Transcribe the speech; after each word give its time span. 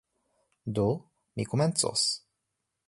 Do, 0.79 0.87
mi 1.41 1.45
komencos. 1.53 2.09